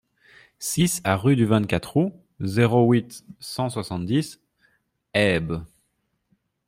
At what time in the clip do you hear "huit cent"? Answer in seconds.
2.91-3.69